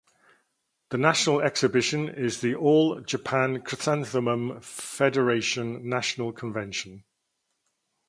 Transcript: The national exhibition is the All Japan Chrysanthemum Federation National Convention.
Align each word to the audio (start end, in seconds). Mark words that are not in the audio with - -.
The 0.89 0.97
national 0.97 1.43
exhibition 1.43 2.09
is 2.09 2.41
the 2.41 2.55
All 2.55 3.01
Japan 3.01 3.61
Chrysanthemum 3.61 4.59
Federation 4.61 5.87
National 5.87 6.31
Convention. 6.33 7.03